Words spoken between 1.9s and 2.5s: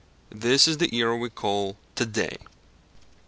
"to day."